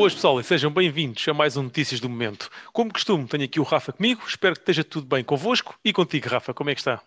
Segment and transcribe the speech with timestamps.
[0.00, 2.48] Boas pessoal e sejam bem-vindos a mais um Notícias do Momento.
[2.72, 6.26] Como costume, tenho aqui o Rafa comigo, espero que esteja tudo bem convosco e contigo,
[6.26, 7.02] Rafa, como é que está?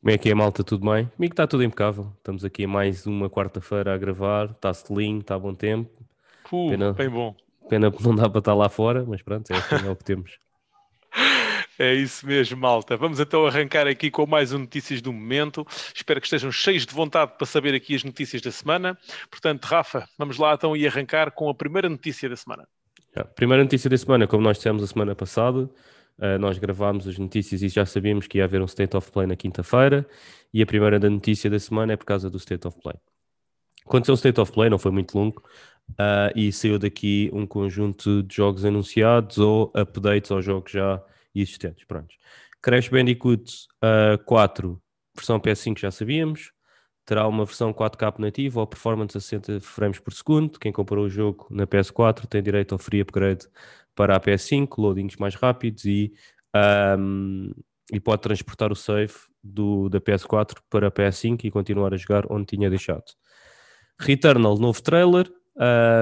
[0.00, 0.64] Como é que é, malta?
[0.64, 1.06] Tudo bem?
[1.14, 2.12] Comigo está tudo impecável.
[2.16, 5.88] Estamos aqui mais uma quarta-feira a gravar, está selinho, está bom tempo.
[6.50, 7.36] Uh, pena, bem bom.
[7.68, 10.36] Pena não dá para estar lá fora, mas pronto, é, assim, é o que temos.
[11.78, 12.96] É isso mesmo, malta.
[12.96, 15.66] Vamos então arrancar aqui com mais um Notícias do Momento.
[15.92, 18.96] Espero que estejam cheios de vontade para saber aqui as notícias da semana.
[19.28, 22.68] Portanto, Rafa, vamos lá então e arrancar com a primeira notícia da semana.
[23.16, 25.68] A primeira notícia da semana, como nós dissemos a semana passada,
[26.18, 29.26] uh, nós gravámos as notícias e já sabíamos que ia haver um State of Play
[29.26, 30.06] na quinta-feira.
[30.52, 32.94] E a primeira da notícia da semana é por causa do State of Play.
[33.84, 35.42] Aconteceu um State of Play, não foi muito longo,
[35.90, 41.02] uh, e saiu daqui um conjunto de jogos anunciados ou updates aos jogos já
[41.42, 41.84] existentes.
[41.84, 42.14] Pronto.
[42.62, 44.80] Crash Bandicoot uh, 4,
[45.14, 46.52] versão PS5 já sabíamos.
[47.04, 50.58] Terá uma versão 4K nativa ou performance a 60 frames por segundo.
[50.58, 53.46] Quem comprou o jogo na PS4 tem direito ao free upgrade
[53.94, 56.14] para a PS5, loadings mais rápidos e,
[56.98, 57.52] um,
[57.92, 62.24] e pode transportar o save do, da PS4 para a PS5 e continuar a jogar
[62.32, 63.04] onde tinha deixado.
[64.00, 65.30] Returnal, novo trailer.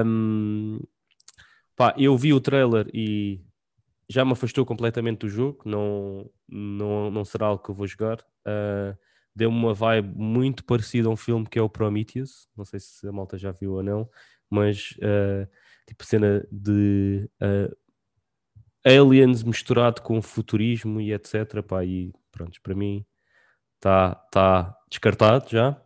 [0.05, 0.79] Um,
[1.75, 3.41] pá, eu vi o trailer e
[4.09, 8.19] já me afastou completamente do jogo, não, não, não será algo que eu vou jogar.
[8.45, 8.97] Uh,
[9.35, 13.07] Deu-me uma vibe muito parecida a um filme que é o Prometheus, não sei se
[13.07, 14.07] a malta já viu ou não,
[14.47, 15.49] mas uh,
[15.87, 17.75] tipo cena de uh,
[18.85, 21.63] aliens misturado com futurismo e etc.
[21.67, 23.03] Pá, e pronto, para mim
[23.75, 25.81] está tá descartado já.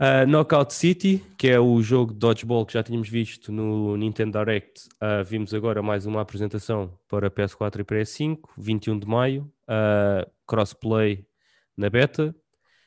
[0.00, 4.38] Uh, Knockout City, que é o jogo de dodgeball que já tínhamos visto no Nintendo
[4.38, 10.26] Direct, uh, vimos agora mais uma apresentação para PS4 e PS5, 21 de maio, uh,
[10.46, 11.26] crossplay
[11.76, 12.34] na beta.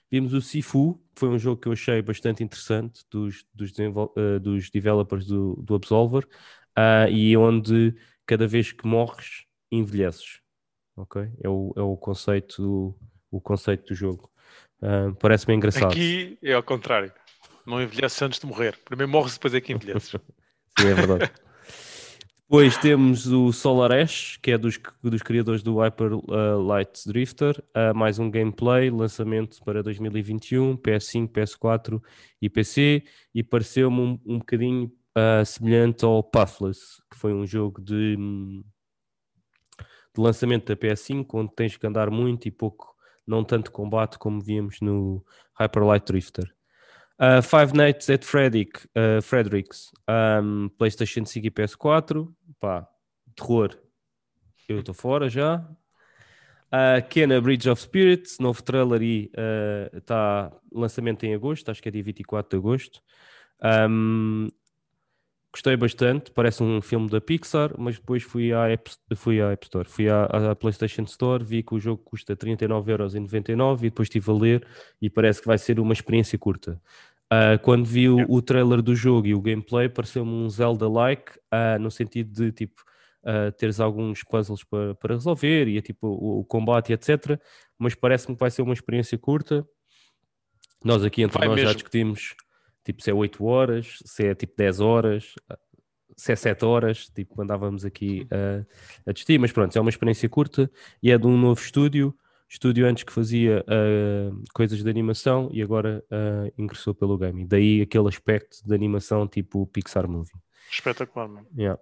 [0.10, 3.72] Vimos o Sifu, que foi um jogo que eu achei bastante interessante dos, dos,
[4.42, 6.28] dos developers do, do Absolver,
[7.12, 10.40] e onde cada vez que morres, envelheces.
[10.96, 11.32] Ok?
[11.44, 12.96] É o, é o, conceito,
[13.30, 14.33] o conceito do jogo.
[14.84, 15.92] Uh, Parece-me engraçado.
[15.92, 17.10] Aqui é ao contrário.
[17.66, 18.78] Não envelheces antes de morrer.
[18.84, 20.10] Primeiro morres, depois é que envelheces.
[20.78, 21.32] Sim, é verdade.
[22.42, 27.64] Depois temos o Solar Ash, que é dos, dos criadores do Hyper uh, Light Drifter.
[27.70, 32.04] Uh, mais um gameplay, lançamento para 2021, PS5, PS4
[32.42, 33.06] e PC.
[33.34, 38.62] E pareceu-me um, um bocadinho uh, semelhante ao Pathless, que foi um jogo de, de
[40.18, 42.93] lançamento da PS5, onde tens que andar muito e pouco
[43.26, 45.24] não tanto combate como víamos no
[45.60, 46.54] Hyper Light Drifter.
[47.20, 49.92] Uh, Five Nights at Frederick, uh, Fredericks,
[50.42, 52.28] um, PlayStation 5 e PS4,
[52.60, 52.88] pá,
[53.36, 53.78] terror,
[54.68, 55.58] eu estou fora já.
[56.74, 59.32] Uh, Kena Bridge of Spirits, novo trailer e
[59.94, 63.00] está uh, lançamento em agosto, acho que é dia 24 de agosto.
[63.64, 64.50] Um,
[65.54, 69.64] Gostei bastante, parece um filme da Pixar, mas depois fui à App, fui à App
[69.64, 74.32] Store, fui à, à PlayStation Store, vi que o jogo custa 39,99€ e depois estive
[74.32, 74.68] a ler
[75.00, 76.82] e parece que vai ser uma experiência curta.
[77.32, 81.80] Uh, quando vi o, o, trailer do jogo e o gameplay, pareceu-me um Zelda-like, uh,
[81.80, 82.82] no sentido de tipo
[83.24, 87.40] uh, teres alguns puzzles para, para resolver e é, tipo o, o combate, etc.
[87.78, 89.64] Mas parece-me que vai ser uma experiência curta.
[90.84, 91.70] Nós aqui entre vai nós mesmo.
[91.70, 92.36] já discutimos
[92.84, 95.36] tipo se é 8 horas, se é tipo 10 horas,
[96.16, 98.66] se é 7 horas, tipo andávamos aqui uh,
[99.06, 100.70] a discutir, mas pronto, é uma experiência curta
[101.02, 102.16] e é de um novo estúdio,
[102.48, 107.82] estúdio antes que fazia uh, coisas de animação e agora uh, ingressou pelo gaming, daí
[107.82, 110.34] aquele aspecto de animação tipo Pixar Movie.
[110.72, 111.48] Espetacular, mano.
[111.58, 111.80] Yeah.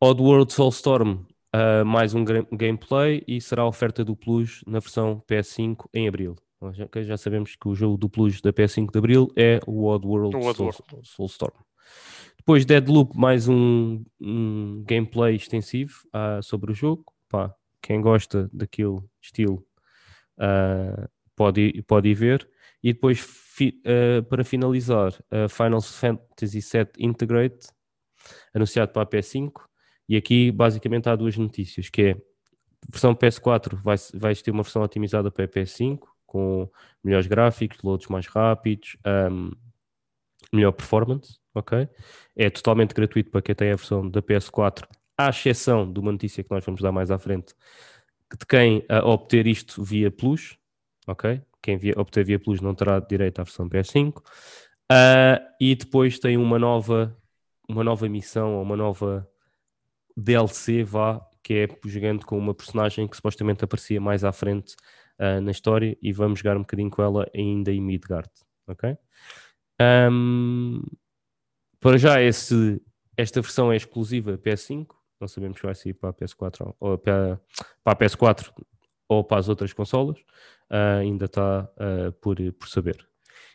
[0.00, 5.88] Oddworld Soulstorm, uh, mais um gameplay e será a oferta do Plus na versão PS5
[5.92, 6.36] em Abril.
[6.72, 10.36] Já, já sabemos que o jogo do Plus da PS5 de Abril é o Oddworld,
[10.36, 10.72] o Soul,
[11.02, 11.54] Soulstorm.
[12.36, 17.06] Depois Deadloop, mais um, um gameplay extensivo uh, sobre o jogo.
[17.30, 19.66] Pá, quem gosta daquele estilo
[20.38, 22.46] uh, pode, pode ir ver.
[22.82, 25.12] E depois, fi, uh, para finalizar,
[25.48, 27.68] Final Fantasy VII Integrate,
[28.52, 29.52] anunciado para a PS5.
[30.06, 32.16] E aqui, basicamente, há duas notícias, que é
[32.90, 36.70] versão PS4 vai, vai ter uma versão otimizada para a PS5 com
[37.02, 39.50] melhores gráficos, loads mais rápidos, um,
[40.52, 41.88] melhor performance, ok?
[42.36, 44.84] É totalmente gratuito para quem tem a versão da PS4,
[45.18, 47.52] à exceção de uma notícia que nós vamos dar mais à frente,
[48.38, 50.56] de quem obter isto via Plus,
[51.04, 51.42] ok?
[51.60, 54.18] Quem via, obter via Plus não terá direito à versão PS5.
[54.18, 54.22] Uh,
[54.88, 57.16] ah, e depois tem uma nova,
[57.68, 59.28] uma nova missão, ou uma nova
[60.16, 64.76] DLC, vá, que é jogando com uma personagem que supostamente aparecia mais à frente
[65.20, 68.30] uh, na história e vamos jogar um bocadinho com ela ainda em Midgard,
[68.66, 68.96] ok?
[70.10, 70.82] Um,
[71.78, 72.82] para já esse,
[73.16, 74.88] esta versão é exclusiva PS5,
[75.20, 77.40] não sabemos se vai sair para a PS4 ou para,
[77.84, 78.50] para a PS4
[79.08, 80.18] ou para as outras consolas,
[80.70, 83.06] uh, ainda está uh, por, por saber.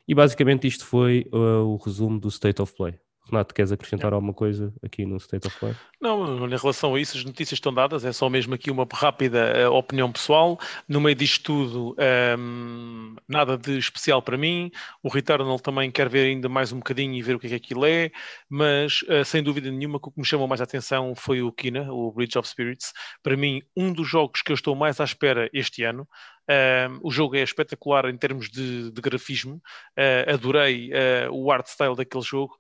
[0.07, 2.99] E basicamente isto foi o resumo do State of Play.
[3.29, 5.75] Renato, queres acrescentar alguma coisa aqui no State of Play?
[5.99, 9.67] Não, em relação a isso, as notícias estão dadas, é só mesmo aqui uma rápida
[9.67, 10.59] uh, opinião pessoal.
[10.87, 14.69] No meio disto tudo, um, ehm, nada de especial para mim.
[15.01, 17.55] O Returnal também quer ver ainda mais um bocadinho e ver o que é que
[17.55, 18.11] aquilo é,
[18.47, 21.91] mas uh, sem dúvida nenhuma, o que me chamou mais a atenção foi o Kina,
[21.91, 22.93] o Bridge of Spirits.
[23.23, 26.07] Para mim, um dos jogos que eu estou mais à espera este ano.
[26.47, 31.65] Um, o jogo é espetacular em termos de, de grafismo, uh, adorei uh, o art
[31.65, 32.55] style daquele jogo,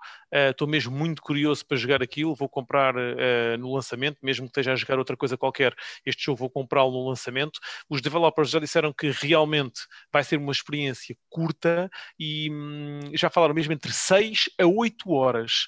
[0.49, 2.93] estou uh, mesmo muito curioso para jogar aquilo, vou comprar
[3.57, 5.73] no lançamento, mesmo que esteja a jogar outra coisa qualquer,
[6.05, 7.59] este jogo vou comprá-lo no lançamento.
[7.89, 11.89] Os developers já disseram que realmente vai ser uma experiência curta
[12.19, 15.67] e hum, já falaram mesmo entre 6 a 8 horas.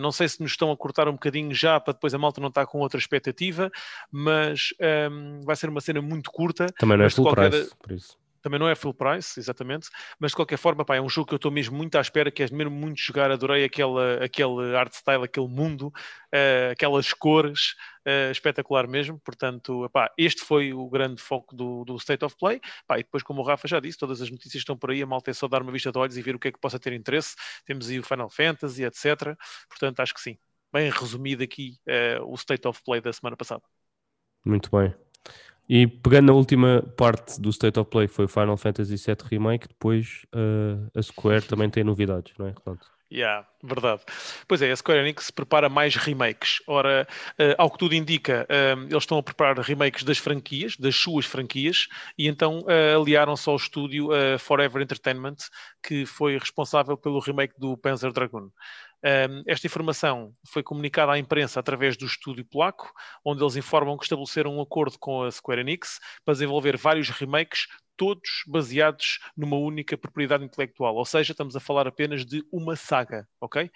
[0.00, 2.48] não sei se nos estão a cortar um bocadinho já para depois a malta não
[2.48, 3.70] estar com outra expectativa,
[4.10, 4.68] mas
[5.10, 6.66] um, vai ser uma cena muito curta.
[6.78, 7.55] Também não é qualquer...
[8.46, 9.88] Também não é full price, exatamente,
[10.20, 12.30] mas de qualquer forma, pá, é um jogo que eu estou mesmo muito à espera,
[12.30, 17.74] que é mesmo muito jogar, adorei aquela, aquele art style, aquele mundo, uh, aquelas cores,
[18.06, 22.60] uh, espetacular mesmo, portanto, este foi o grande foco do, do State of Play,
[22.92, 25.28] e depois como o Rafa já disse, todas as notícias estão por aí, a malta
[25.28, 26.92] é só dar uma vista de olhos e ver o que é que possa ter
[26.92, 29.36] interesse, temos aí o Final Fantasy, etc,
[29.68, 30.38] portanto, acho que sim,
[30.72, 33.62] bem resumido aqui uh, o State of Play da semana passada.
[34.44, 34.94] Muito bem.
[35.68, 39.68] E pegando na última parte do State of Play, foi o Final Fantasy VII Remake,
[39.68, 42.96] depois uh, a Square também tem novidades, não é, Renato?
[43.12, 44.02] Yeah, verdade.
[44.48, 46.60] Pois é, a Square Enix prepara mais remakes.
[46.66, 47.06] Ora,
[47.38, 51.24] uh, ao que tudo indica, uh, eles estão a preparar remakes das franquias, das suas
[51.24, 51.86] franquias,
[52.18, 54.08] e então uh, aliaram-se ao estúdio
[54.40, 55.36] Forever Entertainment,
[55.82, 58.50] que foi responsável pelo remake do Panzer Dragoon.
[59.46, 62.92] Esta informação foi comunicada à imprensa através do estúdio polaco,
[63.24, 67.68] onde eles informam que estabeleceram um acordo com a Square Enix para desenvolver vários remakes,
[67.96, 70.94] todos baseados numa única propriedade intelectual.
[70.96, 73.70] Ou seja, estamos a falar apenas de uma saga, ok?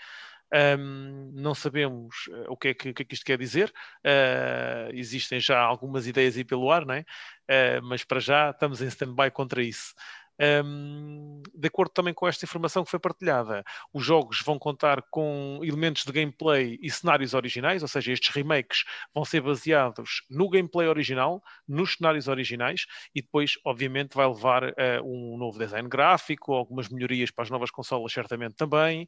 [0.52, 3.72] Um, não sabemos uh, o, que é que, que, é que, isto quer dizer.
[4.04, 7.04] Uh, existem já algumas ideias aí pelo ar, não é?
[7.48, 9.94] Uh, mas para já estamos em stand-by contra isso.
[10.40, 15.60] Um, de acordo também com esta informação que foi partilhada, os jogos vão contar com
[15.62, 18.84] elementos de gameplay e cenários originais, ou seja, estes remakes
[19.14, 24.72] vão ser baseados no gameplay original, nos cenários originais, e depois, obviamente, vai levar uh,
[25.04, 29.06] um novo design gráfico, algumas melhorias para as novas consolas, certamente também,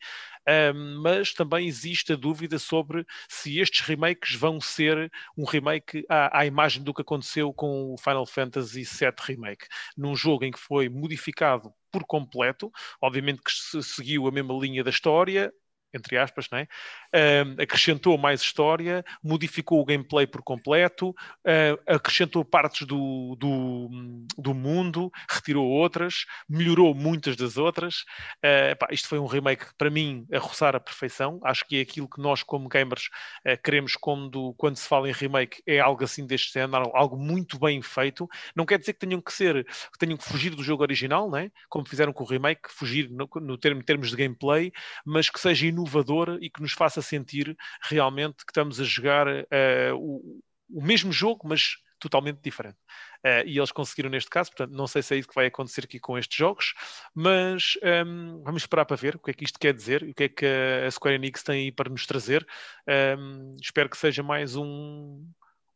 [0.74, 6.40] um, mas também existe a dúvida sobre se estes remakes vão ser um remake à,
[6.40, 10.60] à imagem do que aconteceu com o Final Fantasy VII Remake, num jogo em que
[10.60, 12.70] foi modificado modificado por completo,
[13.00, 15.52] obviamente que se seguiu a mesma linha da história,
[15.92, 16.66] entre aspas, né?
[17.14, 23.90] Uh, acrescentou mais história, modificou o gameplay por completo, uh, acrescentou partes do, do,
[24.38, 28.00] do, mundo, retirou outras, melhorou muitas das outras.
[28.38, 31.40] Uh, pá, isto foi um remake, para mim, a roçar a perfeição.
[31.44, 33.08] Acho que é aquilo que nós, como gamers,
[33.46, 37.58] ah, queremos quando, quando se fala em remake, é algo assim deste género, algo muito
[37.58, 38.28] bem feito.
[38.54, 41.50] Não quer dizer que tenham que ser, que tenham que fugir do jogo original, né?
[41.68, 44.72] como fizeram com o remake, fugir no, no termo, termos de gameplay,
[45.04, 49.96] mas que seja inovador e que nos faça sentir realmente que estamos a jogar uh,
[49.96, 52.78] o, o, mesmo jogo, mas totalmente diferente.
[53.24, 55.84] Uh, e eles conseguiram neste caso, portanto, não sei se é isso que vai acontecer
[55.84, 56.74] aqui com estes jogos,
[57.14, 60.14] mas um, ehm, vamos esperar para ver o que é que isto quer dizer o
[60.14, 60.46] que é que
[60.86, 62.46] a Square Enix tem aí para nos trazer.
[62.88, 65.24] Um, ehm, espero que seja mais um,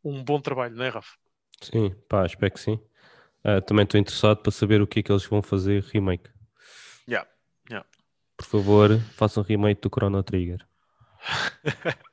[0.03, 1.17] um bom trabalho, não é, Rafa?
[1.61, 2.81] Sim, pá, espero que sim.
[3.45, 6.29] Uh, também estou interessado para saber o que é que eles vão fazer remake.
[8.37, 10.67] Por favor, façam remake do Chrono Trigger.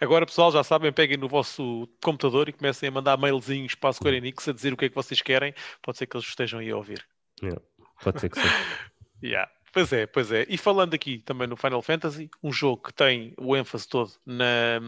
[0.00, 3.92] Agora, pessoal, já sabem, peguem no vosso computador e comecem a mandar mailzinhos para a
[3.92, 5.54] Square Enix a dizer o que é que vocês querem.
[5.80, 7.04] Pode ser que eles estejam aí a ouvir.
[7.42, 7.60] Yeah,
[8.02, 8.48] pode ser que sim.
[9.22, 9.50] yeah.
[9.72, 10.46] Pois é, pois é.
[10.48, 14.80] E falando aqui também no Final Fantasy, um jogo que tem o ênfase todo na,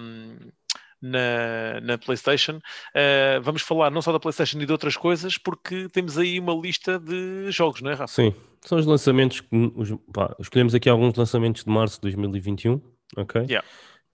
[1.00, 2.56] na, na PlayStation.
[2.56, 6.54] Uh, vamos falar não só da PlayStation e de outras coisas, porque temos aí uma
[6.54, 8.12] lista de jogos, não é, Rafa?
[8.12, 8.34] Sim,
[8.64, 9.42] são os lançamentos.
[9.74, 12.80] Os, pá, escolhemos aqui alguns lançamentos de março de 2021,
[13.16, 13.42] ok?
[13.42, 13.66] Yeah.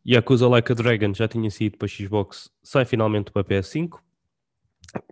[0.06, 4.00] Yakuza Like a Dragon já tinha saído para Xbox, sai finalmente para PS5.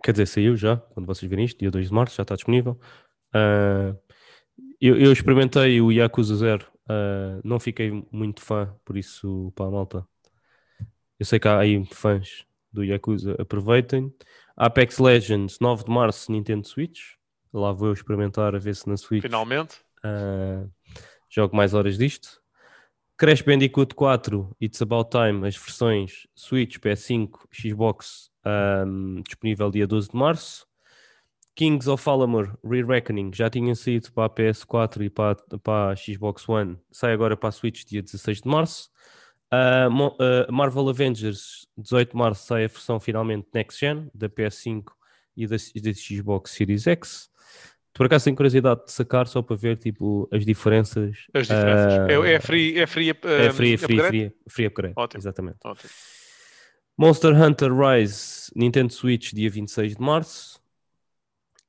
[0.03, 2.79] Quer dizer, saiu já, quando vocês virem isto, dia 2 de março, já está disponível.
[3.33, 3.97] Uh,
[4.79, 9.71] eu, eu, experimentei o Yakuza Zero, uh, não fiquei muito fã, por isso, para a
[9.71, 10.07] malta,
[11.21, 14.11] eu sei que há aí fãs do Yakuza, aproveitem.
[14.57, 17.11] Apex Legends, 9 de março, Nintendo Switch.
[17.53, 19.21] Lá vou eu experimentar a ver se na Switch.
[19.21, 19.75] Finalmente.
[20.03, 20.67] Uh,
[21.29, 22.41] jogo mais horas disto.
[23.17, 30.09] Crash Bandicoot 4, It's About Time, as versões Switch, PS5, Xbox, um, disponível dia 12
[30.09, 30.65] de março.
[31.53, 36.49] Kings of Alamur Re-Reckoning já tinham saído para a PS4 e para, para a Xbox
[36.49, 38.89] One, sai agora para a Switch dia 16 de março.
[39.53, 44.85] Uh, uh, Marvel Avengers, 18 de março, sai a versão finalmente Next Gen da PS5
[45.35, 47.29] e da, da Xbox Series X.
[47.93, 51.27] Por acaso tenho curiosidade de sacar só para ver tipo, as diferenças.
[51.33, 51.93] As diferenças.
[51.97, 54.09] Uh, é, é free, é free, uh, é free, free, upgrade?
[54.09, 54.93] free, free upgrade.
[54.95, 55.19] Ótimo.
[55.19, 55.57] Exatamente.
[55.65, 55.89] Ótimo.
[56.97, 60.61] Monster Hunter Rise, Nintendo Switch, dia 26 de março.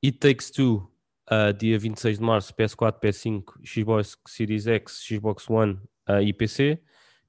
[0.04, 0.88] It Takes Two,
[1.30, 6.80] uh, dia 26 de março, PS4, PS5, Xbox Series X, Xbox One uh, e PC.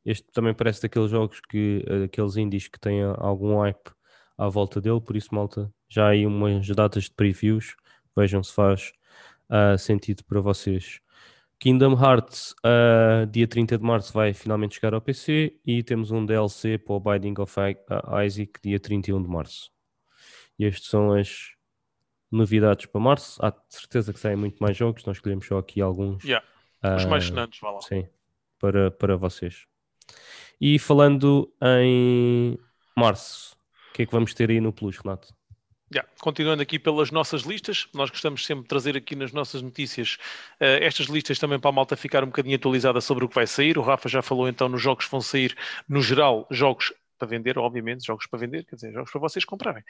[0.06, 3.92] Este também parece daqueles jogos que, uh, aqueles indies que têm algum hype
[4.38, 7.76] à volta dele, por isso, malta, já há aí umas datas de previews
[8.16, 8.94] Vejam se faz
[9.50, 11.00] uh, sentido para vocês.
[11.60, 16.26] Kingdom Hearts, uh, dia 30 de março, vai finalmente chegar ao PC e temos um
[16.26, 17.56] DLC para o Binding of
[18.26, 19.72] Isaac, dia 31 de março.
[20.60, 21.54] E estas são as
[22.30, 23.44] novidades para março.
[23.44, 26.24] Há certeza que saem muito mais jogos, nós escolhemos só aqui alguns.
[26.24, 26.46] Yeah.
[26.98, 27.82] Os uh, mais sonantes, vá lá.
[27.82, 28.08] Sim,
[28.60, 29.66] para, para vocês.
[30.60, 32.58] E falando em
[32.96, 33.56] março,
[33.90, 35.34] o que é que vamos ter aí no Plus, Renato?
[35.94, 36.10] Yeah.
[36.20, 40.18] Continuando aqui pelas nossas listas, nós gostamos sempre de trazer aqui nas nossas notícias
[40.60, 43.46] uh, estas listas também para a malta ficar um bocadinho atualizada sobre o que vai
[43.46, 43.78] sair.
[43.78, 45.56] O Rafa já falou então nos jogos que vão sair,
[45.88, 46.92] no geral, jogos
[47.24, 49.82] para vender, obviamente, jogos para vender, quer dizer, jogos para vocês comprarem.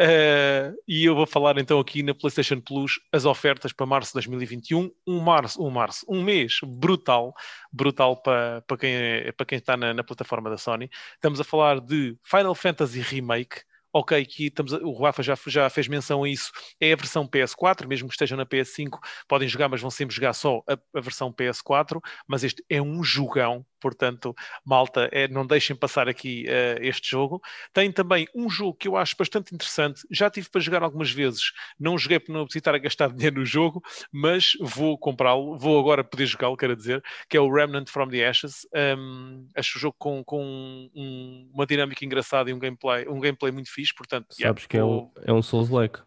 [0.00, 4.14] Uh, e eu vou falar então aqui na PlayStation Plus as ofertas para março de
[4.14, 7.34] 2021, um março, um março, um mês brutal,
[7.72, 10.90] brutal para, para, quem, é, para quem está na, na plataforma da Sony.
[11.14, 15.70] Estamos a falar de Final Fantasy Remake, ok, que estamos a, o Rafa já, já
[15.70, 19.70] fez menção a isso, é a versão PS4, mesmo que estejam na PS5, podem jogar,
[19.70, 24.34] mas vão sempre jogar só a, a versão PS4, mas este é um jogão, portanto,
[24.64, 27.40] malta, é, não deixem passar aqui uh, este jogo.
[27.72, 31.52] Tem também um jogo que eu acho bastante interessante, já tive para jogar algumas vezes,
[31.78, 36.04] não joguei por não precisar a gastar dinheiro no jogo, mas vou comprá-lo, vou agora
[36.04, 38.66] poder jogá-lo, quero dizer, que é o Remnant from the Ashes.
[38.98, 43.52] Um, acho o jogo com, com um, uma dinâmica engraçada e um gameplay, um gameplay
[43.52, 44.26] muito fixe, portanto...
[44.30, 46.00] Sabes yeah, que é um, é um Souls-like.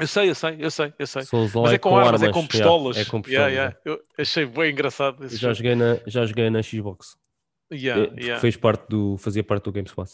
[0.00, 1.22] Eu sei, eu sei, eu sei, eu sei.
[1.62, 2.96] Mas é com, com armas, é com pistolas.
[2.96, 3.52] Yeah, é com pistolas.
[3.52, 3.78] Yeah, yeah.
[3.84, 5.28] Eu achei bem engraçado.
[5.28, 7.18] já, joguei na, já joguei na Xbox.
[7.72, 10.10] Yeah, é, fez parte do, fazia parte do GameSpot.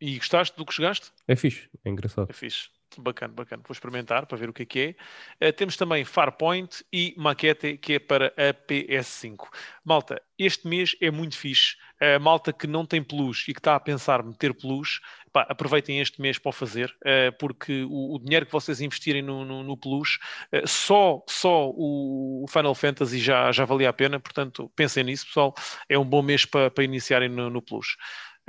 [0.00, 1.10] E gostaste do que jogaste?
[1.26, 2.28] É fixe, é engraçado.
[2.28, 2.68] É fixe.
[2.98, 3.62] Bacana, bacana.
[3.66, 4.96] Vou experimentar para ver o que é que
[5.40, 5.48] é.
[5.48, 9.48] Uh, temos também Farpoint e Maquete, que é para a PS5.
[9.84, 11.76] Malta, este mês é muito fixe.
[12.00, 15.00] Uh, malta que não tem plus e que está a pensar meter plus,
[15.32, 19.22] pá, aproveitem este mês para o fazer, uh, porque o, o, dinheiro que vocês investirem
[19.22, 20.18] no, no, no plus,
[20.66, 24.20] só, só o Final Fantasy já, já valia a pena.
[24.20, 25.54] Portanto, pensem nisso, pessoal.
[25.88, 27.96] É um bom mês para, para iniciarem no, no plus.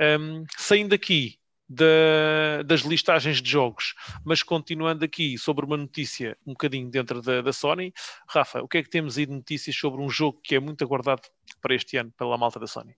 [0.00, 1.38] Um, saindo aqui
[1.68, 3.94] da, das listagens de jogos.
[4.24, 7.92] Mas continuando aqui sobre uma notícia um bocadinho dentro da, da, Sony,
[8.28, 10.82] Rafa, o que é que temos aí de notícias sobre um jogo que é muito
[10.82, 11.22] aguardado
[11.60, 12.94] para este ano pela malta da Sony?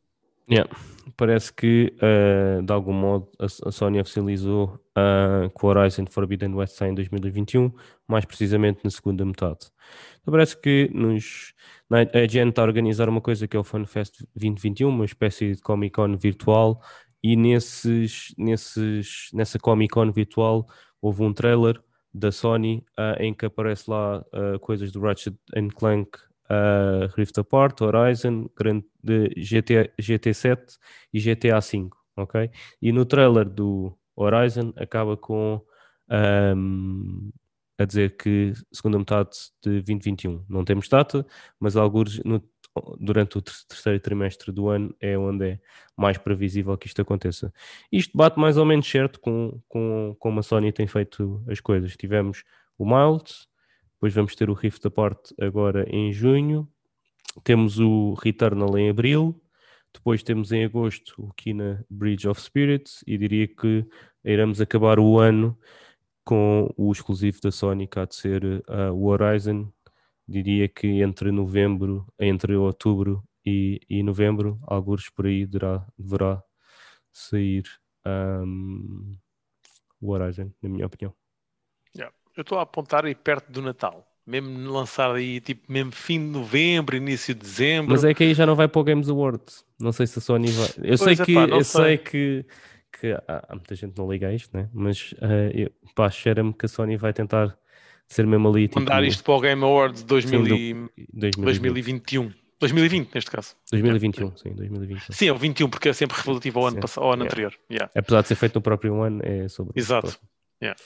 [0.50, 0.68] Yeah.
[1.16, 6.54] Parece que uh, de algum modo a, a Sony oficializou uh, que o Horizon Forbidden
[6.54, 7.70] West em 2021,
[8.08, 9.70] mais precisamente na segunda metade.
[10.20, 11.54] Então parece que nos,
[11.88, 15.54] na, a Gen está a organizar uma coisa que é o FunFest 2021, uma espécie
[15.54, 16.80] de Comic Con virtual
[17.22, 20.66] e nesses, nesses, nessa Comic Con virtual
[21.00, 21.80] houve um trailer
[22.12, 25.36] da Sony uh, em que aparece lá uh, coisas do Ratchet
[25.76, 26.18] Clank
[26.50, 28.48] uh, Rift Apart, Horizon,
[29.36, 30.78] GT, GT7
[31.12, 32.50] e GTA 5, ok?
[32.82, 35.60] E no trailer do Horizon acaba com
[36.10, 37.30] um,
[37.78, 39.30] a dizer que segunda metade
[39.62, 41.24] de 2021 não temos data,
[41.58, 42.42] mas alguns no,
[42.98, 45.60] durante o terceiro trimestre do ano é onde é
[45.96, 47.52] mais previsível que isto aconteça.
[47.90, 51.96] Isto bate mais ou menos certo com, com como a Sony tem feito as coisas.
[51.96, 52.44] Tivemos
[52.78, 53.46] o Miles,
[53.94, 56.68] depois vamos ter o Rift Apart agora em junho,
[57.44, 59.40] temos o Returnal em abril,
[59.92, 63.84] depois temos em agosto o Kina Bridge of Spirits e diria que
[64.24, 65.58] iremos acabar o ano
[66.24, 69.70] com o exclusivo da Sony, há de ser uh, o Horizon
[70.30, 76.42] diria que entre novembro, entre outubro e, e novembro, alguns por aí deverá, deverá
[77.12, 77.64] sair
[78.06, 79.12] um,
[80.00, 81.12] o Horizon, na minha opinião.
[81.96, 82.14] Yeah.
[82.36, 86.30] Eu estou a apontar aí perto do Natal, mesmo lançar aí tipo mesmo fim de
[86.38, 87.90] novembro, início de dezembro.
[87.90, 89.64] Mas é que aí já não vai para o Games Awards.
[89.78, 90.68] Não sei se a Sony vai.
[90.78, 91.84] Eu pois sei é, que pá, eu sei.
[91.84, 92.46] sei que
[92.92, 94.68] que há, há, muita gente que não liga a isto, né?
[94.72, 97.56] mas uh, eu, pá, cheira-me que a Sony vai tentar
[98.10, 98.68] ser mesmo ali.
[98.74, 102.32] Mandar tipo, isto para o Game Awards 2000 Sim, do, 2021.
[102.58, 103.56] 2020, neste caso.
[103.72, 105.14] 2021, sim, 2021.
[105.14, 107.32] Sim, é o 21, porque é sempre relativo ao ano, passado, ao ano Yeah.
[107.32, 107.54] anterior.
[107.70, 107.90] Yeah.
[107.96, 109.72] Apesar de ser feito no próprio ano, é sobre.
[109.76, 110.18] Exato.
[110.62, 110.78] Yeah.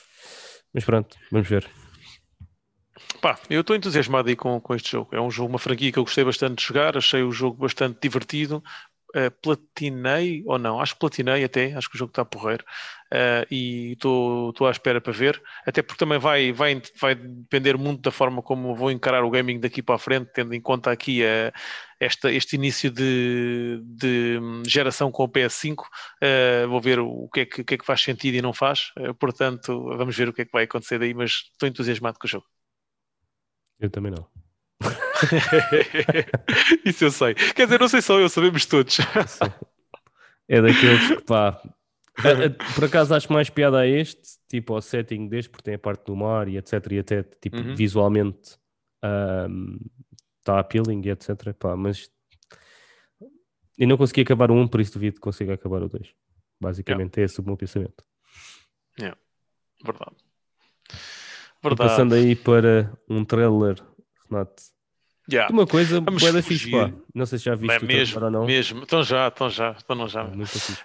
[0.72, 1.68] Mas pronto, vamos ver.
[3.20, 5.08] Pá, eu estou entusiasmado aí com, com este jogo.
[5.16, 7.98] É um jogo, uma franquia que eu gostei bastante de jogar, achei o jogo bastante
[8.00, 8.62] divertido.
[9.14, 10.80] Uh, platinei ou não?
[10.80, 12.64] Acho que platinei até, acho que o jogo está porreiro.
[13.14, 18.02] Uh, e estou à espera para ver, até porque também vai, vai, vai depender muito
[18.02, 21.22] da forma como vou encarar o gaming daqui para a frente, tendo em conta aqui
[21.22, 21.52] uh,
[22.00, 25.82] esta, este início de, de geração com o PS5.
[25.82, 28.52] Uh, vou ver o que, é que, o que é que faz sentido e não
[28.52, 28.90] faz.
[29.20, 32.30] Portanto, vamos ver o que é que vai acontecer daí, mas estou entusiasmado com o
[32.30, 32.46] jogo.
[33.78, 34.33] Eu também não.
[36.84, 37.34] Isso eu sei.
[37.34, 38.98] Quer dizer, não sei só eu, sabemos todos.
[40.48, 41.60] É daqueles que pá.
[42.74, 46.04] Por acaso acho mais piada a este, tipo ao setting deste, porque tem a parte
[46.06, 46.92] do mar e etc.
[46.92, 47.74] E até tipo Uhum.
[47.74, 48.56] visualmente
[50.38, 51.52] está appealing e etc.
[51.58, 52.08] Pá, mas
[53.76, 56.14] eu não consegui acabar o 1, por isso duvido que consiga acabar o 2.
[56.60, 58.04] Basicamente é esse o meu pensamento.
[58.96, 60.16] Verdade.
[60.88, 60.94] E
[61.62, 61.76] Verdade.
[61.90, 63.76] passando aí para um trailer,
[64.30, 64.62] Renato.
[65.30, 65.50] Yeah.
[65.52, 66.92] Uma coisa boa fixe, pá.
[67.14, 68.44] Não sei se já viste É mesmo, ou não.
[68.44, 68.82] mesmo.
[68.82, 70.22] Então já, então já, então não já.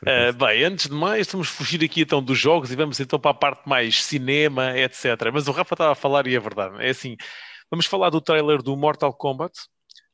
[0.05, 3.19] É Uh, bem, antes de mais, vamos fugir aqui então dos jogos e vamos então
[3.19, 5.05] para a parte mais cinema, etc.
[5.33, 6.75] Mas o Rafa estava a falar e é verdade.
[6.79, 7.17] É assim,
[7.69, 9.53] vamos falar do trailer do Mortal Kombat.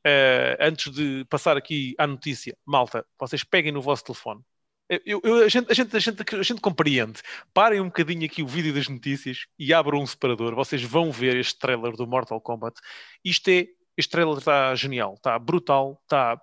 [0.04, 4.40] Uh, antes de passar aqui à notícia, malta, vocês peguem no vosso telefone.
[5.04, 7.20] Eu, eu- a, gente, a, gente, a, gente, a gente compreende.
[7.52, 10.54] Parem um bocadinho aqui o vídeo das notícias e abram um separador.
[10.54, 12.76] Vocês vão ver este trailer do Mortal Kombat.
[13.24, 13.66] Isto é,
[13.96, 16.40] este trailer está genial, está brutal, está,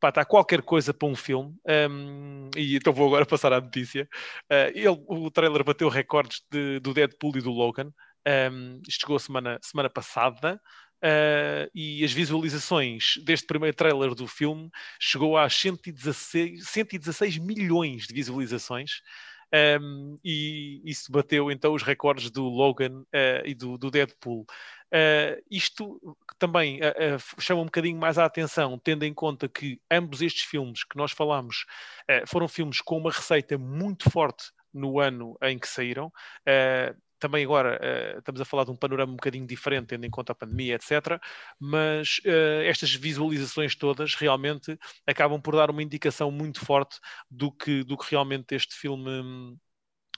[0.00, 1.54] pá, está qualquer coisa para um filme.
[1.90, 4.08] Um, e então vou agora passar à notícia.
[4.50, 7.92] Uh, ele, o trailer bateu recordes de- do Deadpool e do Logan.
[8.52, 10.60] Um, chegou semana, semana passada.
[11.04, 18.14] Uh, e as visualizações deste primeiro trailer do filme chegou a 116, 116 milhões de
[18.14, 19.02] visualizações.
[19.54, 24.46] Um, e isso bateu então os recordes do Logan uh, e do, do Deadpool.
[24.92, 26.00] Uh, isto
[26.38, 30.84] também uh, chama um bocadinho mais a atenção, tendo em conta que ambos estes filmes
[30.84, 31.64] que nós falamos
[32.26, 36.06] foram filmes com uma receita muito forte no ano em que saíram.
[36.06, 40.10] Uh, também agora uh, estamos a falar de um panorama um bocadinho diferente, tendo em
[40.10, 41.20] conta a pandemia, etc.
[41.58, 46.98] Mas uh, estas visualizações todas realmente acabam por dar uma indicação muito forte
[47.30, 49.58] do que, do que realmente este filme.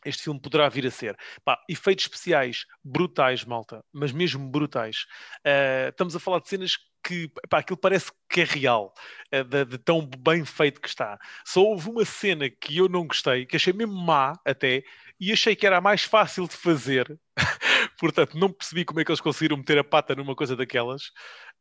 [0.05, 1.17] este filme poderá vir a ser.
[1.45, 5.07] Pá, efeitos especiais brutais, malta, mas mesmo brutais.
[5.47, 6.77] Uh, estamos a falar de cenas
[7.09, 8.93] que pá, aquilo parece que é real,
[9.35, 11.19] uh, de, de tão bem feito que está.
[11.43, 14.85] Só houve uma cena que eu não gostei, que achei mesmo má até,
[15.19, 17.19] e achei que era a mais fácil de fazer.
[17.99, 21.07] Portanto, não percebi como é que eles conseguiram meter a pata numa coisa daquelas.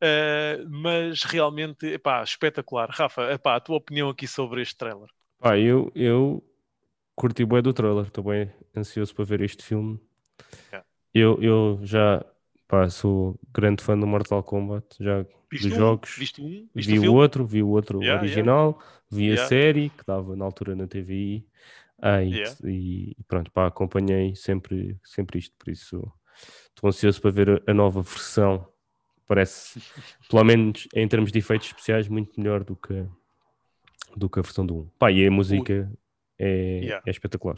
[0.02, 2.90] Uh, mas realmente, epá, espetacular.
[2.90, 5.08] Rafa, epá, a tua opinião aqui sobre este trailer?
[5.38, 6.44] Pá, eu, eu
[7.16, 9.98] curti bem do trailer, estou bem ansioso para ver este filme.
[10.70, 10.86] Yeah.
[11.14, 12.24] Eu, eu já
[12.68, 15.80] pá, sou grande fã do Mortal Kombat, já Viste dos um?
[15.80, 16.16] jogos.
[16.18, 16.68] Viste um?
[16.74, 18.78] Viste Vi o outro, vi o outro Yeah, original,
[19.10, 19.48] vi a Yeah.
[19.48, 21.46] série que dava na altura na TVI
[22.00, 22.56] ah, e, Yeah.
[22.64, 26.12] e pronto, pá, acompanhei sempre, sempre isto, por isso
[26.68, 28.68] estou ansioso para ver a, a nova versão.
[29.26, 29.80] Parece,
[30.30, 33.06] pelo menos em termos de efeitos especiais, muito melhor do que,
[34.16, 34.88] do que a versão do 1.
[34.98, 35.90] Pá, e a música
[36.38, 37.02] é, Yeah.
[37.06, 37.56] é espetacular.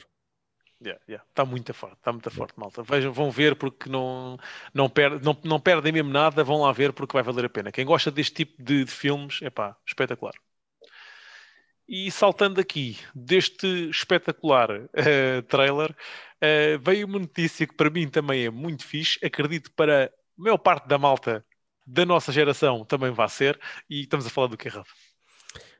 [0.83, 1.25] Yeah, yeah.
[1.29, 2.83] Está muito forte, está muito forte, malta.
[2.83, 4.39] Vejam, vão ver porque não,
[4.73, 7.71] não, per, não, não perdem mesmo nada, vão lá ver porque vai valer a pena.
[7.71, 10.33] Quem gosta deste tipo de, de filmes, é pá, espetacular.
[11.87, 15.95] E saltando aqui deste espetacular eh, trailer,
[16.41, 19.19] eh, veio uma notícia que para mim também é muito fixe.
[19.23, 20.11] Acredito para a
[20.43, 21.45] maior parte da malta
[21.87, 23.59] da nossa geração também vai ser.
[23.89, 24.95] E estamos a falar do que, Rafa?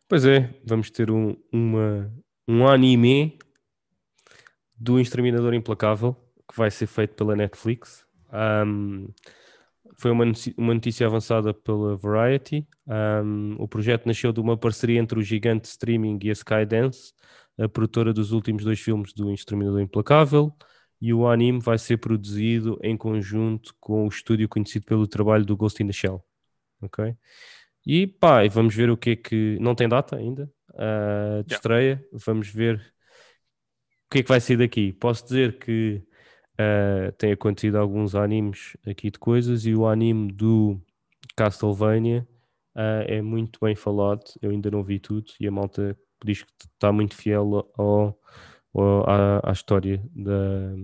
[0.09, 2.13] Pois é, vamos ter um, uma,
[2.49, 3.39] um anime
[4.81, 6.17] do Exterminador Implacável
[6.51, 8.05] que vai ser feito pela Netflix.
[8.67, 9.09] Um,
[9.97, 12.67] foi uma, noci- uma notícia avançada pela Variety.
[12.87, 17.13] Um, o projeto nasceu de uma parceria entre o gigante streaming e a Skydance,
[17.59, 20.53] a produtora dos últimos dois filmes do Exterminador Implacável.
[21.01, 25.57] E o anime vai ser produzido em conjunto com o estúdio conhecido pelo trabalho do
[25.57, 26.25] Ghost in the Shell.
[26.83, 27.15] Ok?
[27.87, 29.57] E pá, vamos ver o que é que.
[29.61, 31.55] Não tem data ainda ah, de Yeah.
[31.55, 32.05] estreia.
[32.13, 32.81] Vamos ver
[34.11, 34.93] que é que vai sair daqui.
[34.93, 36.03] Posso dizer que
[36.59, 40.81] ah, tem acontecido alguns animes aqui de coisas e o anime do
[41.37, 42.27] Castlevania
[42.75, 44.23] ah, é muito bem falado.
[44.43, 48.19] Eu ainda não vi tudo e a malta diz que está muito fiel ao,
[48.75, 50.75] ao- à, à história da-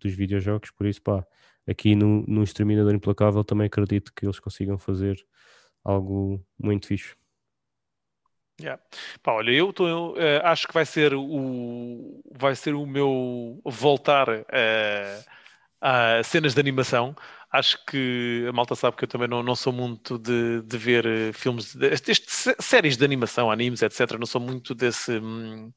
[0.00, 0.70] dos videojogos.
[0.72, 1.26] Por isso, pá,
[1.66, 5.16] aqui no, no Exterminador Implacável também acredito que eles consigam fazer
[5.84, 7.16] algo muito fixe.
[8.60, 8.80] Yeah.
[9.22, 14.28] Pá, olha, eu tô, uh, acho que vai ser o vai ser o meu voltar
[14.28, 15.24] uh,
[15.80, 17.16] a cenas de animação.
[17.54, 21.06] Acho que a malta sabe que eu também não, não sou muito de, de ver
[21.06, 22.26] uh, filmes, de, este,
[22.58, 24.18] séries de animação, animes, etc.
[24.18, 25.72] Não sou muito desse, hum,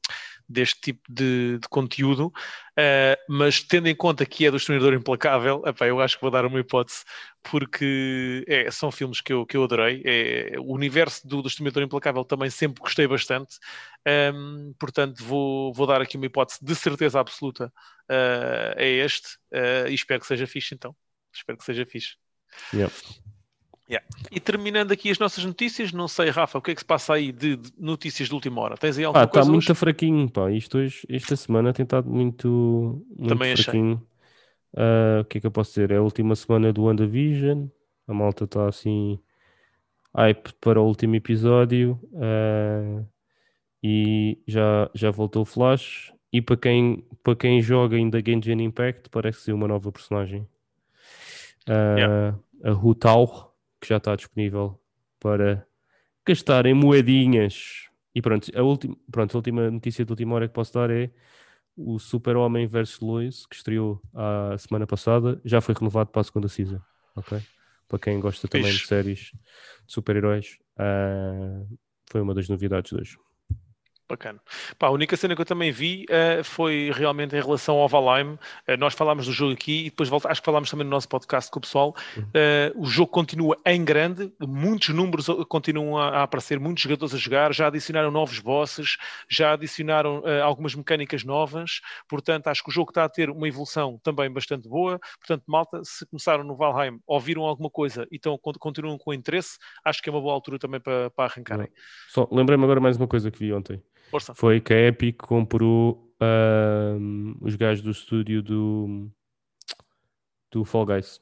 [0.48, 5.62] deste tipo de, de conteúdo, uh, mas tendo em conta que é do Exterminador Implacável,
[5.66, 7.04] epá, eu acho que vou dar uma hipótese,
[7.42, 10.02] porque é, são filmes que eu, que eu adorei.
[10.04, 13.56] É, o universo do, do Exterminador Implacável também sempre gostei bastante,
[14.34, 17.72] um, portanto vou, vou dar aqui uma hipótese de certeza absoluta
[18.10, 20.92] uh, a este, uh, e espero que seja fixe então.
[21.32, 22.16] Espero que seja fixe.
[22.72, 22.92] Yeah.
[24.30, 27.14] E terminando aqui as nossas notícias, não sei, Rafa, o que é que se passa
[27.14, 28.76] aí de, de notícias de última hora?
[28.76, 29.26] Tens aí alguma ah?
[29.26, 30.50] Está muito fraquinho, pá.
[30.50, 34.06] Isto hoje, esta semana tem estado muito, muito Também fraquinho.
[34.74, 35.90] Uh, o que é que eu posso dizer?
[35.90, 37.66] É a última semana do WandaVision.
[38.06, 39.18] A malta está assim
[40.14, 41.98] hype para o último episódio.
[42.12, 43.06] Uh,
[43.82, 46.12] e já, já voltou o Flash.
[46.30, 50.46] E para quem, para quem joga ainda Genshin Impact, parece ser uma nova personagem.
[51.68, 52.38] Uh, yeah.
[52.64, 53.48] A Hutao
[53.80, 54.80] que já está disponível
[55.20, 55.66] para
[56.26, 57.88] gastar em moedinhas.
[58.14, 61.10] E pronto, a, última, pronto, a última notícia de última hora que posso dar é
[61.76, 63.00] o Super-Homem vs.
[63.00, 66.80] Lois, que estreou a semana passada, já foi renovado para a segunda season.
[67.14, 67.40] Ok?
[67.86, 69.30] Para quem gosta também de séries
[69.86, 71.78] de super-heróis, uh,
[72.10, 73.18] foi uma das novidades de hoje.
[74.08, 74.40] Bacana.
[74.78, 78.34] Pá, a única cena que eu também vi uh, foi realmente em relação ao Valheim.
[78.66, 81.08] Uh, nós falámos do jogo aqui e depois volta, acho que falámos também no nosso
[81.08, 81.94] podcast com o pessoal.
[82.16, 87.18] Uh, o jogo continua em grande, muitos números continuam a, a, aparecer, muitos jogadores a
[87.18, 88.96] jogar, já adicionaram novos bosses,
[89.28, 91.80] já adicionaram algumas mecânicas novas.
[92.08, 94.98] Portanto, acho que o jogo está a ter uma evolução também bastante boa.
[95.18, 100.02] Portanto, malta, se começaram no Valheim, ouviram alguma coisa e então continuam com interesse, acho
[100.02, 101.68] que é uma boa altura também para, para arrancarem.
[102.08, 103.82] Só lembrei-me agora mais uma coisa que vi ontem.
[104.10, 104.34] Força.
[104.34, 109.10] foi que a Epic comprou uh, os gajos do estúdio do,
[110.50, 111.20] do Fall Guys.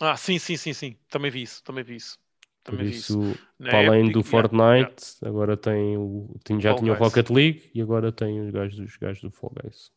[0.00, 0.96] Ah, sim, sim, sim, sim.
[1.08, 2.18] Também vi isso, também vi isso.
[2.62, 3.46] Também Por isso, vi isso.
[3.58, 5.28] para além Epic, do Fortnite, yeah.
[5.28, 6.36] agora tem o.
[6.44, 7.00] Tem, já Fall tinha Guys.
[7.00, 9.90] o Rocket League e agora tem os gajos dos gajos do Fall Guys.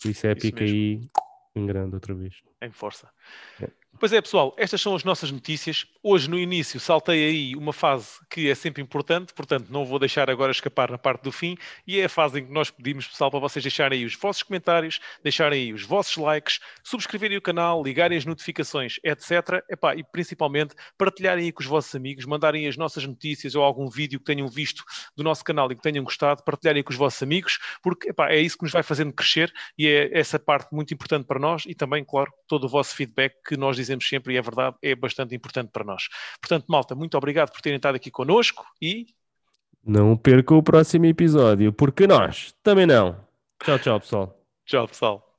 [0.00, 1.10] Por isso é Epic aí
[1.54, 2.42] em grande outra vez.
[2.60, 3.10] Em força.
[3.60, 3.68] É.
[3.98, 5.86] Pois é, pessoal, estas são as nossas notícias.
[6.02, 10.28] Hoje, no início, saltei aí uma fase que é sempre importante, portanto, não vou deixar
[10.28, 13.30] agora escapar na parte do fim, e é a fase em que nós pedimos, pessoal,
[13.30, 17.80] para vocês deixarem aí os vossos comentários, deixarem aí os vossos likes, subscreverem o canal,
[17.80, 19.62] ligarem as notificações, etc.
[19.70, 23.88] Epá, e principalmente partilharem aí com os vossos amigos, mandarem as nossas notícias ou algum
[23.88, 24.82] vídeo que tenham visto
[25.14, 28.40] do nosso canal e que tenham gostado, partilharem com os vossos amigos, porque epá, é
[28.40, 31.74] isso que nos vai fazendo crescer e é essa parte muito importante para nós e
[31.74, 35.34] também, claro, todo o vosso feedback que nós dizemos sempre, e é verdade, é bastante
[35.34, 36.08] importante para nós.
[36.40, 39.06] Portanto, malta, muito obrigado por terem estado aqui connosco e.
[39.84, 43.16] Não perca o próximo episódio, porque nós também não.
[43.64, 44.38] Tchau, tchau, pessoal.
[44.64, 45.31] Tchau, pessoal.